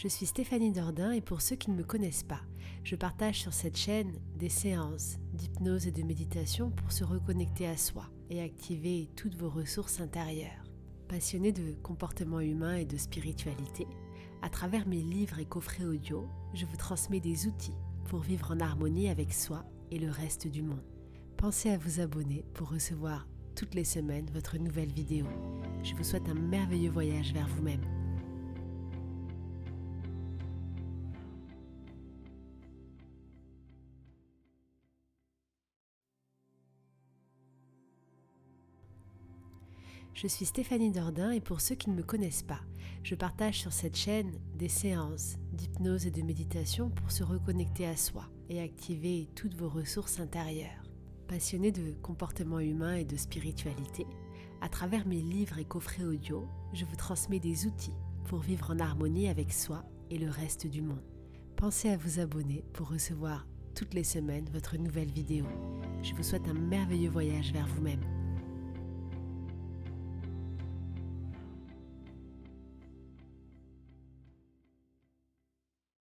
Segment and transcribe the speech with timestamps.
[0.00, 2.42] Je suis Stéphanie Dordain et pour ceux qui ne me connaissent pas,
[2.84, 7.76] je partage sur cette chaîne des séances d'hypnose et de méditation pour se reconnecter à
[7.76, 10.62] soi et activer toutes vos ressources intérieures.
[11.08, 13.88] Passionné de comportement humain et de spiritualité,
[14.40, 17.74] à travers mes livres et coffrets audio, je vous transmets des outils
[18.04, 20.86] pour vivre en harmonie avec soi et le reste du monde.
[21.36, 23.26] Pensez à vous abonner pour recevoir
[23.56, 25.26] toutes les semaines votre nouvelle vidéo.
[25.82, 27.97] Je vous souhaite un merveilleux voyage vers vous-même.
[40.20, 42.58] Je suis Stéphanie Dordain et pour ceux qui ne me connaissent pas,
[43.04, 47.96] je partage sur cette chaîne des séances d'hypnose et de méditation pour se reconnecter à
[47.96, 50.82] soi et activer toutes vos ressources intérieures.
[51.28, 54.08] Passionné de comportement humain et de spiritualité,
[54.60, 58.80] à travers mes livres et coffrets audio, je vous transmets des outils pour vivre en
[58.80, 61.04] harmonie avec soi et le reste du monde.
[61.54, 65.46] Pensez à vous abonner pour recevoir toutes les semaines votre nouvelle vidéo.
[66.02, 68.17] Je vous souhaite un merveilleux voyage vers vous-même.